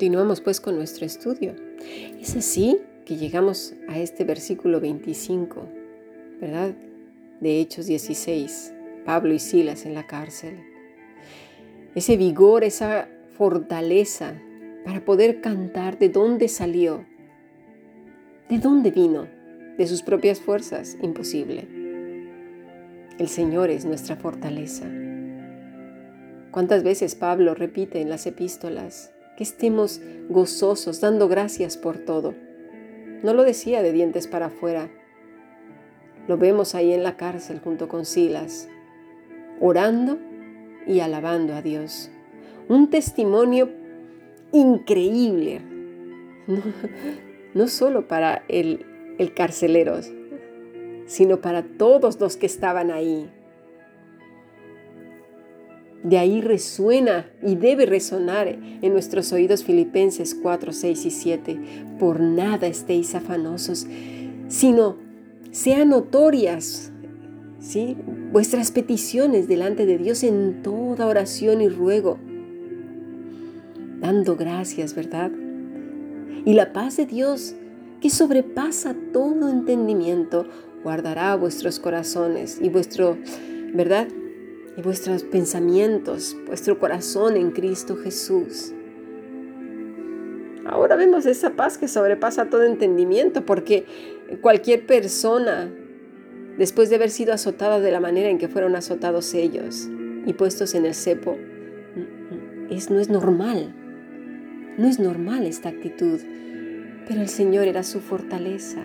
[0.00, 1.54] Continuamos pues con nuestro estudio.
[2.20, 5.62] Es así que llegamos a este versículo 25,
[6.40, 6.74] ¿verdad?
[7.40, 8.72] De Hechos 16,
[9.04, 10.60] Pablo y Silas en la cárcel.
[11.94, 14.40] Ese vigor, esa fortaleza
[14.84, 17.04] para poder cantar de dónde salió,
[18.48, 19.26] de dónde vino,
[19.76, 21.66] de sus propias fuerzas, imposible.
[23.18, 24.86] El Señor es nuestra fortaleza.
[26.50, 32.34] ¿Cuántas veces Pablo repite en las epístolas que estemos gozosos, dando gracias por todo?
[33.22, 34.90] No lo decía de dientes para afuera.
[36.26, 38.68] Lo vemos ahí en la cárcel junto con Silas,
[39.60, 40.18] orando
[40.88, 42.10] y alabando a Dios.
[42.68, 43.70] Un testimonio
[44.52, 45.60] increíble,
[47.54, 48.86] no, solo para el,
[49.18, 50.00] el carcelero,
[51.06, 53.30] sino para todos los que estaban ahí.
[56.02, 61.60] De ahí resuena y debe resonar en nuestros oídos Filipenses 4, 6 y 7.
[61.98, 63.86] Por nada estéis afanosos,
[64.48, 64.96] sino
[65.50, 66.90] sean notorias
[67.60, 67.96] ¿sí?
[68.32, 72.18] vuestras peticiones delante de Dios en toda oración y ruego,
[74.00, 75.30] dando gracias, ¿verdad?
[76.44, 77.54] Y la paz de Dios,
[78.00, 80.46] que sobrepasa todo entendimiento,
[80.82, 83.18] guardará vuestros corazones y vuestro,
[83.74, 84.08] ¿verdad?
[84.76, 88.72] Y vuestros pensamientos, vuestro corazón en Cristo Jesús.
[90.64, 93.84] Ahora vemos esa paz que sobrepasa todo entendimiento, porque
[94.40, 95.70] cualquier persona,
[96.58, 99.88] después de haber sido azotada de la manera en que fueron azotados ellos
[100.26, 101.36] y puestos en el cepo,
[102.70, 103.74] es, no es normal.
[104.78, 106.20] No es normal esta actitud,
[107.08, 108.84] pero el Señor era su fortaleza.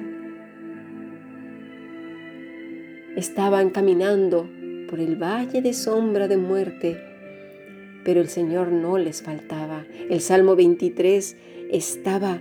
[3.16, 4.50] Estaban caminando
[4.88, 6.97] por el valle de sombra de muerte,
[8.03, 9.86] pero el Señor no les faltaba.
[10.09, 11.36] El Salmo 23
[11.72, 12.39] estaba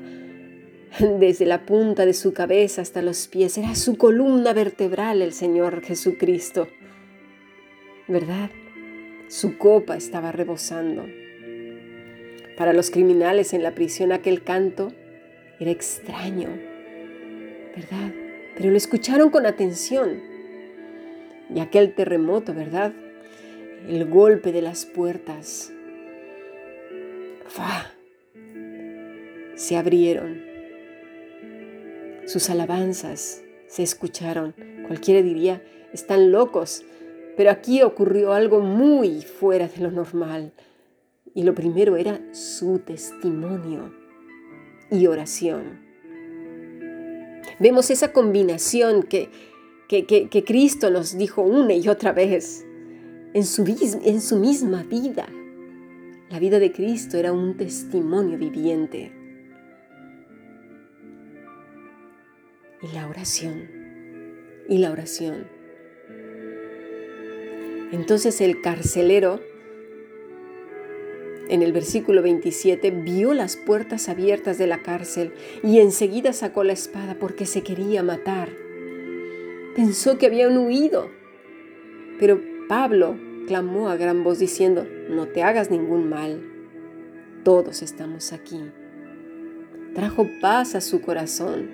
[1.19, 3.59] desde la punta de su cabeza hasta los pies.
[3.59, 6.69] Era su columna vertebral el Señor Jesucristo.
[8.07, 8.51] ¿Verdad?
[9.29, 11.07] Su copa estaba rebosando.
[12.57, 14.93] Para los criminales en la prisión aquel canto
[15.59, 16.49] era extraño,
[17.75, 18.13] ¿verdad?
[18.57, 20.34] Pero lo escucharon con atención
[21.55, 22.93] y aquel terremoto, ¿verdad?
[23.89, 25.73] El golpe de las puertas.
[27.47, 27.93] ¡Fa!
[29.55, 30.43] Se abrieron.
[32.27, 34.55] Sus alabanzas se escucharon.
[34.89, 36.85] Cualquiera diría, están locos.
[37.37, 40.53] Pero aquí ocurrió algo muy fuera de lo normal.
[41.35, 43.95] Y lo primero era su testimonio
[44.91, 45.85] y oración.
[47.61, 49.31] Vemos esa combinación que
[49.89, 52.65] que, Cristo nos dijo una y otra vez
[53.35, 53.65] en su,
[54.05, 55.27] en su misma vida.
[56.31, 59.13] La vida de Cristo era un testimonio viviente.
[62.83, 63.69] Y la oración,
[64.69, 65.47] y la oración.
[67.93, 69.41] Entonces el carcelero,
[71.49, 76.73] en el versículo 27, vio las puertas abiertas de la cárcel y enseguida sacó la
[76.73, 78.64] espada porque se quería matar
[79.75, 81.11] pensó que habían huido.
[82.19, 86.43] Pero Pablo clamó a gran voz diciendo, no te hagas ningún mal,
[87.43, 88.61] todos estamos aquí.
[89.95, 91.69] Trajo paz a su corazón.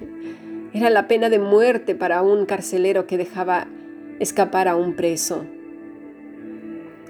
[0.72, 3.66] Era la pena de muerte para un carcelero que dejaba
[4.20, 5.46] escapar a un preso.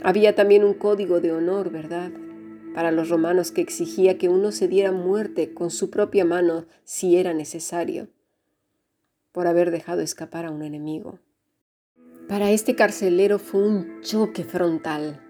[0.02, 2.12] Había también un código de honor, ¿verdad?
[2.74, 7.16] Para los romanos que exigía que uno se diera muerte con su propia mano si
[7.16, 8.08] era necesario
[9.38, 11.20] por haber dejado escapar a un enemigo.
[12.26, 15.24] Para este carcelero fue un choque frontal.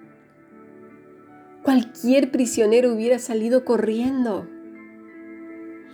[1.62, 4.48] Cualquier prisionero hubiera salido corriendo,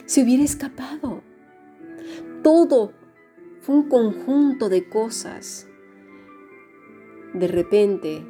[0.06, 1.24] se hubiera escapado.
[2.44, 2.92] Todo
[3.62, 5.66] fue un conjunto de cosas.
[7.32, 8.24] De repente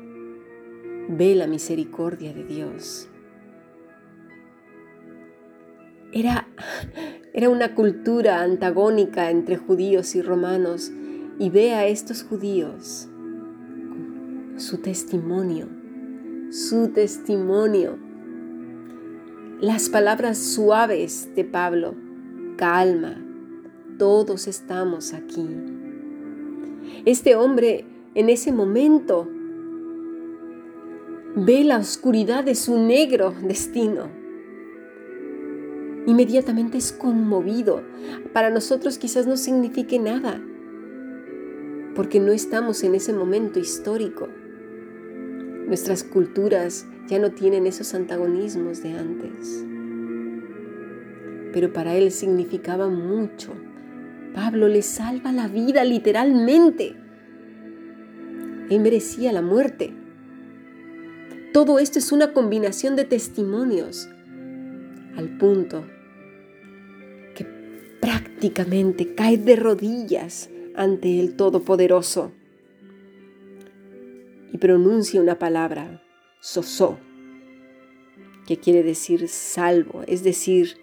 [1.11, 3.11] ve la misericordia de Dios.
[6.15, 6.47] Era
[7.37, 10.93] era una cultura antagónica entre judíos y romanos
[11.41, 13.09] y ve a estos judíos
[14.57, 15.67] su testimonio,
[16.53, 17.99] su testimonio.
[19.61, 21.97] Las palabras suaves de Pablo,
[22.57, 23.21] calma,
[23.99, 25.49] todos estamos aquí.
[27.05, 27.85] Este hombre
[28.15, 29.29] en ese momento
[31.35, 34.24] ve la oscuridad de su negro destino
[36.07, 37.83] inmediatamente es conmovido.
[38.33, 40.41] Para nosotros quizás no signifique nada,
[41.95, 44.29] porque no estamos en ese momento histórico.
[45.67, 49.65] Nuestras culturas ya no tienen esos antagonismos de antes.
[51.53, 53.53] Pero para él significaba mucho.
[54.35, 56.97] Pablo le salva la vida literalmente.
[58.69, 59.95] Él merecía la muerte.
[61.53, 64.09] Todo esto es una combinación de testimonios
[65.17, 65.85] al punto
[68.45, 72.33] prácticamente cae de rodillas ante el Todopoderoso
[74.53, 76.03] y pronuncia una palabra,
[76.41, 76.99] sosó,
[78.47, 80.77] que quiere decir salvo, es decir,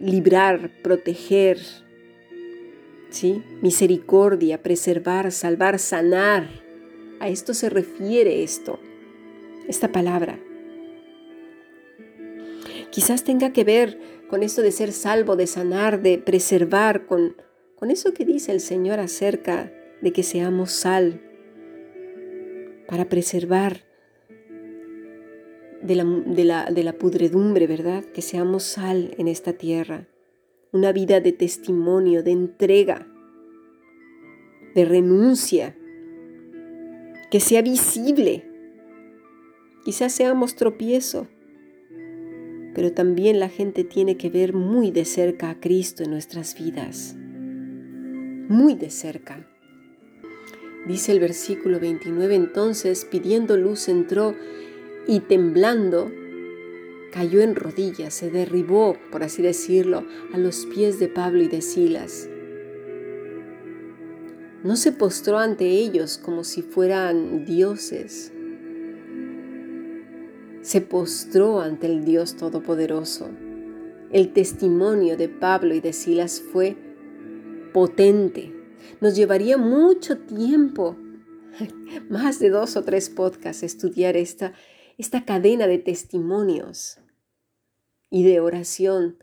[0.00, 1.58] librar, proteger,
[3.10, 3.42] ¿sí?
[3.60, 6.48] misericordia, preservar, salvar, sanar.
[7.20, 8.80] A esto se refiere esto,
[9.68, 10.38] esta palabra.
[12.90, 17.36] Quizás tenga que ver con esto de ser salvo, de sanar, de preservar, con,
[17.74, 21.20] con eso que dice el Señor acerca de que seamos sal,
[22.86, 23.84] para preservar
[25.82, 28.04] de la, de, la, de la, pudredumbre, ¿verdad?
[28.04, 30.06] Que seamos sal en esta tierra.
[30.72, 33.08] Una vida de testimonio, de entrega,
[34.76, 35.76] de renuncia,
[37.30, 38.48] que sea visible.
[39.84, 41.28] Quizás seamos tropiezo,
[42.74, 47.14] pero también la gente tiene que ver muy de cerca a Cristo en nuestras vidas.
[47.16, 49.46] Muy de cerca.
[50.86, 54.34] Dice el versículo 29, entonces pidiendo luz entró
[55.06, 56.10] y temblando
[57.12, 61.60] cayó en rodillas, se derribó, por así decirlo, a los pies de Pablo y de
[61.60, 62.28] Silas.
[64.62, 68.32] No se postró ante ellos como si fueran dioses.
[70.62, 73.30] Se postró ante el Dios Todopoderoso.
[74.12, 76.76] El testimonio de Pablo y de Silas fue
[77.72, 78.52] potente,
[79.00, 80.96] nos llevaría mucho tiempo,
[82.08, 84.52] más de dos o tres podcasts, estudiar esta,
[84.98, 86.98] esta cadena de testimonios
[88.10, 89.18] y de oración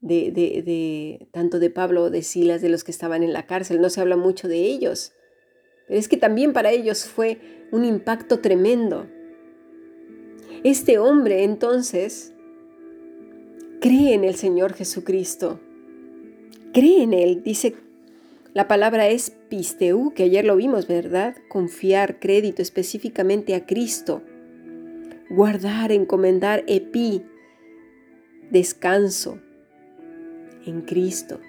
[0.00, 3.80] de, tanto de Pablo o de Silas, de los que estaban en la cárcel.
[3.80, 5.12] No se habla mucho de ellos,
[5.86, 9.08] pero es que también para ellos fue un impacto tremendo.
[10.62, 12.34] Este hombre entonces
[13.80, 15.58] cree en el Señor Jesucristo,
[16.72, 17.74] cree en Él, dice
[18.52, 21.36] la palabra es pisteu, que ayer lo vimos, ¿verdad?
[21.48, 24.22] Confiar, crédito específicamente a Cristo.
[25.30, 27.22] Guardar, encomendar, epi,
[28.50, 29.38] descanso
[30.66, 31.40] en Cristo,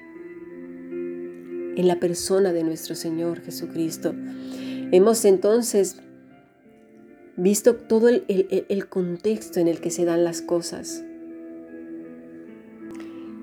[0.91, 4.13] en la persona de nuestro Señor Jesucristo.
[4.91, 5.99] Hemos entonces
[7.41, 11.03] visto todo el, el, contexto en el que se dan las cosas.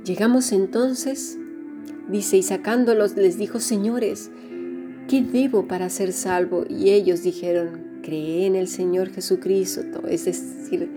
[0.04, 1.38] Llegamos entonces
[2.08, 4.30] Dice, y sacándolos les dijo, señores,
[5.10, 6.64] ¿qué debo para ser salvo?
[6.66, 10.88] Y ellos dijeron, cree en el Señor Jesucristo, es decir,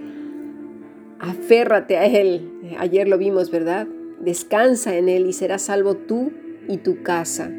[1.19, 2.49] aférrate a Él.
[2.77, 3.87] Ayer lo vimos, ¿verdad?
[4.21, 6.31] Descansa en Él y serás salvo tú
[6.69, 7.51] y tu casa.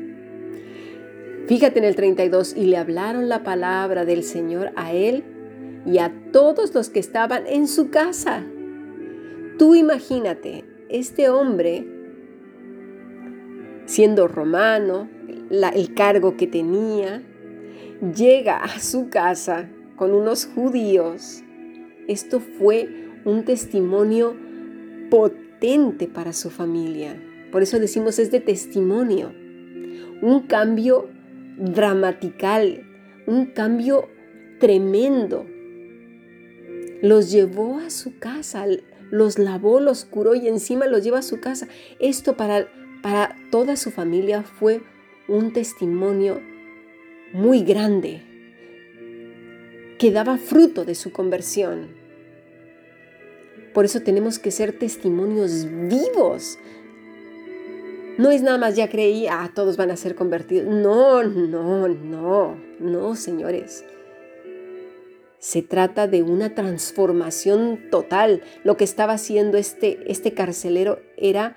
[1.46, 5.24] Fíjate en el 32, y le hablaron la palabra del Señor a Él
[5.84, 8.44] y a todos los que estaban en su casa.
[9.58, 11.86] Tú imagínate, este hombre
[13.86, 15.08] siendo romano,
[15.50, 17.22] el cargo que tenía,
[18.16, 21.42] llega a su casa con unos judíos.
[22.08, 22.88] Esto fue
[23.24, 24.34] un testimonio
[25.10, 27.22] potente para su familia.
[27.50, 29.32] Por eso decimos es de testimonio.
[30.22, 31.08] Un cambio
[31.58, 32.84] dramatical,
[33.26, 34.08] un cambio
[34.58, 35.46] tremendo.
[37.02, 38.64] Los llevó a su casa,
[39.10, 41.68] los lavó, los curó y encima los lleva a su casa.
[42.00, 42.66] Esto para
[43.02, 44.80] para toda su familia fue
[45.28, 46.40] un testimonio
[47.32, 48.22] muy grande
[49.98, 51.88] que daba fruto de su conversión.
[53.74, 56.58] Por eso tenemos que ser testimonios vivos.
[58.18, 60.66] No es nada más ya creí, ah, todos van a ser convertidos.
[60.66, 63.84] No, no, no, no, señores.
[65.42, 68.42] Se trata de una transformación total.
[68.62, 71.56] Lo que estaba haciendo este, este carcelero era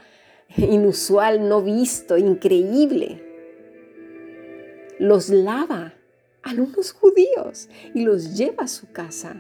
[0.57, 3.21] inusual, no visto, increíble.
[4.97, 5.93] Los lava
[6.41, 9.39] a unos judíos y los lleva a su casa.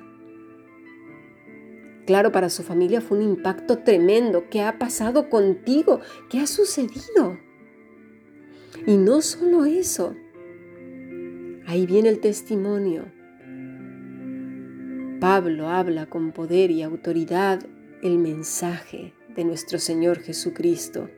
[2.05, 4.47] Claro, para su familia fue un impacto tremendo.
[4.51, 6.01] ¿Qué ha pasado contigo?
[6.29, 7.39] ¿Qué ha sucedido?
[8.85, 10.15] Y no solo eso.
[11.65, 13.14] Ahí viene el testimonio.
[15.27, 17.59] Pablo habla con poder y autoridad
[18.03, 21.09] el mensaje de nuestro Señor Jesucristo.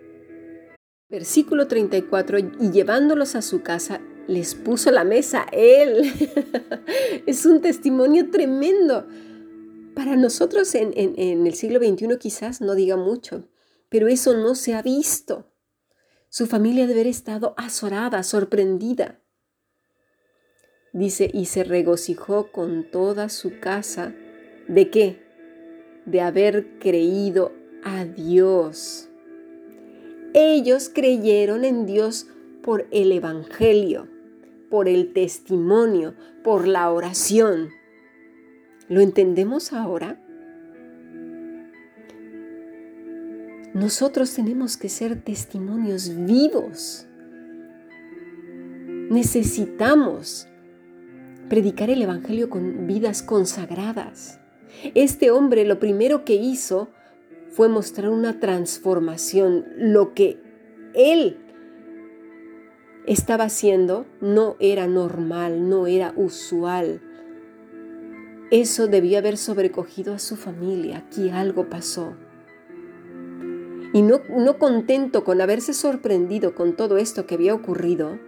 [1.09, 6.09] Versículo 34, y llevándolos a su casa, les puso la mesa Él.
[7.27, 9.05] es un testimonio tremendo.
[9.93, 13.49] Para nosotros en, el siglo XXI quizás no diga mucho,
[13.89, 15.51] pero eso no se ha visto.
[16.29, 19.19] Su familia debe haber estado azorada, sorprendida.
[20.97, 24.13] Dice, y se regocijó con toda su casa.
[24.67, 25.21] ¿De qué?
[26.05, 29.09] De haber creído a Dios.
[30.33, 32.27] Ellos creyeron en Dios
[32.61, 34.07] por el Evangelio
[34.69, 36.13] por el testimonio,
[36.43, 37.69] por la oración.
[38.89, 40.21] ¿Lo entendemos ahora?
[43.73, 47.05] Nosotros tenemos que ser testimonios vivos.
[49.09, 50.47] Necesitamos
[51.49, 54.39] predicar el Evangelio con vidas consagradas.
[54.93, 56.89] Este hombre lo primero que hizo
[57.49, 60.39] fue mostrar una transformación, lo que
[60.93, 61.37] él
[63.07, 67.01] estaba haciendo no era normal, no era usual.
[68.51, 70.99] Eso debía haber sobrecogido a su familia.
[70.99, 72.15] Aquí algo pasó.
[73.93, 78.19] Y no, no contento con haberse sorprendido con todo esto que había ocurrido,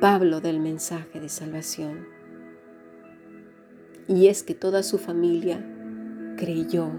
[0.00, 2.06] Pablo del mensaje de salvación.
[4.08, 5.64] Y es que toda su familia
[6.36, 6.90] creyó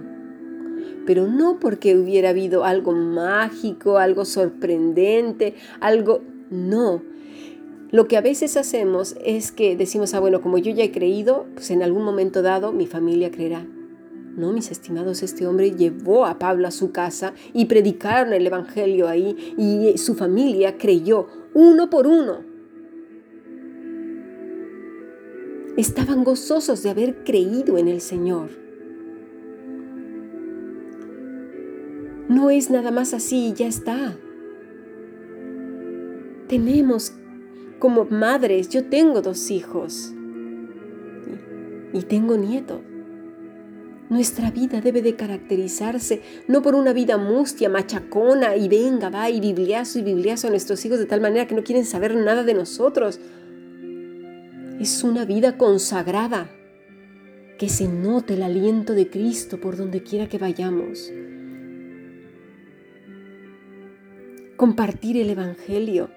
[1.06, 6.22] pero no porque hubiera habido algo mágico, algo sorprendente, algo...
[6.50, 7.02] No.
[7.92, 11.46] Lo que a veces hacemos es que decimos, ah, bueno, como yo ya he creído,
[11.54, 13.66] pues en algún momento dado mi familia creerá.
[14.36, 19.08] No, mis estimados, este hombre llevó a Pablo a su casa y predicaron el Evangelio
[19.08, 22.51] ahí y su familia creyó uno por uno.
[25.78, 28.50] Estaban gozosos de haber creído en el Señor.
[32.28, 34.18] No es nada más así y ya está.
[36.48, 37.14] Tenemos
[37.80, 40.14] como madres, yo tengo dos hijos
[41.94, 42.82] y tengo nietos.
[44.10, 49.40] Nuestra vida debe de caracterizarse no por una vida mustia, machacona y venga, va y
[49.40, 52.54] bibliazo y bibliazo a nuestros hijos de tal manera que no quieren saber nada de
[52.54, 53.22] nosotros.
[54.82, 56.50] Es una vida consagrada,
[57.58, 61.12] que se note el aliento de Cristo por donde quiera que vayamos.
[64.62, 66.12] compartir el Evangelio.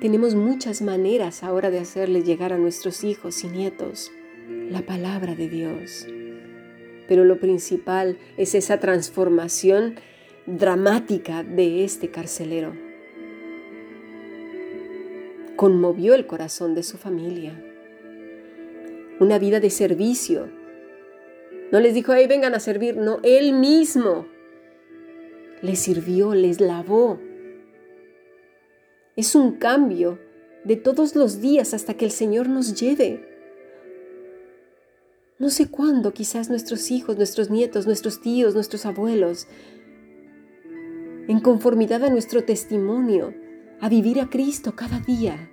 [0.00, 4.10] Tenemos muchas maneras ahora de hacerle llegar a nuestros hijos y nietos
[4.48, 6.06] la palabra de Dios.
[7.06, 9.96] Pero lo principal es esa transformación
[10.46, 12.72] dramática de este carcelero.
[15.56, 17.62] Conmovió el corazón de su familia.
[19.20, 20.48] Una vida de servicio.
[21.70, 24.26] No les dijo, ahí vengan a servir, no, él mismo
[25.62, 27.20] les sirvió, les lavó,
[29.20, 30.18] es un cambio
[30.64, 33.28] de todos los días hasta que el Señor nos lleve.
[35.38, 39.46] No sé cuándo quizás nuestros hijos, nuestros nietos, nuestros tíos, nuestros abuelos,
[41.28, 43.34] en conformidad a nuestro testimonio,
[43.80, 45.50] a vivir a Cristo cada día.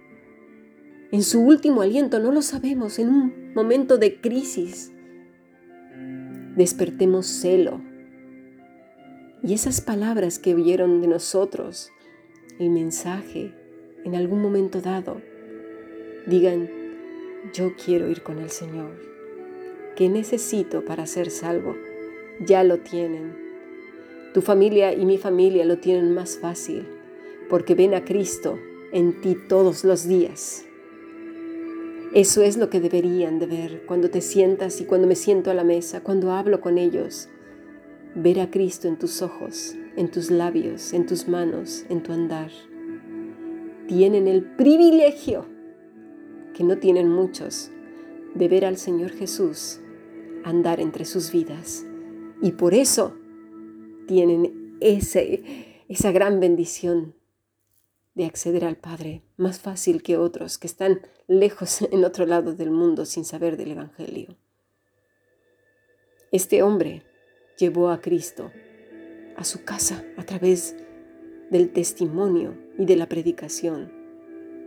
[1.12, 4.92] En su último aliento, no lo sabemos, en un momento de crisis,
[6.56, 7.82] despertemos celo.
[9.42, 11.92] Y esas palabras que oyeron de nosotros,
[12.60, 13.56] el mensaje
[14.06, 15.24] en algún momento dado,
[16.28, 16.70] digan,
[17.52, 18.92] yo quiero ir con el Señor.
[19.96, 21.76] ¿Qué necesito para ser salvo?
[22.40, 23.36] Ya lo tienen.
[24.36, 26.86] Tu familia y mi familia lo tienen más fácil
[27.50, 28.60] porque ven a Cristo
[28.92, 30.67] en ti todos los días.
[32.14, 35.54] Eso es lo que deberían de ver cuando te sientas y cuando me siento a
[35.54, 37.28] la mesa, cuando hablo con ellos.
[38.16, 42.50] Ver a Cristo en tus ojos, en tus labios, en tus manos, en tu andar.
[43.88, 45.46] Tienen el privilegio,
[46.54, 47.72] que no tienen muchos,
[48.34, 49.82] de ver al Señor Jesús
[50.44, 51.86] andar entre sus vidas.
[52.42, 53.16] Y por eso
[54.08, 57.14] tienen ese, esa gran bendición
[58.18, 62.72] de acceder al Padre, más fácil que otros que están lejos en otro lado del
[62.72, 64.36] mundo sin saber del Evangelio.
[66.32, 67.04] Este hombre
[67.60, 68.52] llevó a Cristo
[69.36, 70.76] a su casa a través
[71.52, 73.94] del testimonio y de la predicación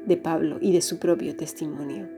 [0.07, 2.09] de Pablo y de su propio testimonio.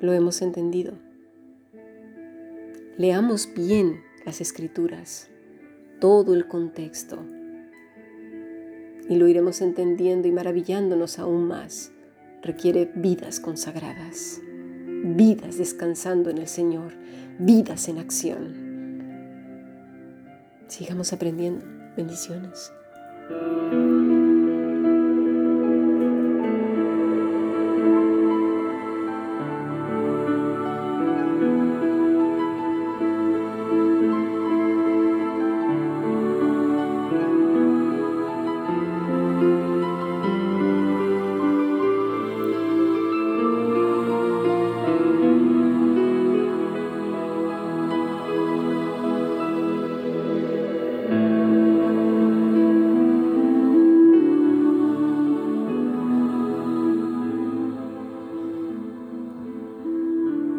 [0.00, 0.98] Lo hemos entendido.
[2.98, 5.30] Leamos bien las escrituras,
[6.00, 7.24] todo el contexto,
[9.08, 11.92] y lo iremos entendiendo y maravillándonos aún más.
[12.42, 14.40] Requiere vidas consagradas,
[15.04, 16.92] vidas descansando en el Señor,
[17.38, 18.64] vidas en acción.
[20.68, 21.64] Sigamos aprendiendo.
[21.96, 22.72] Bendiciones.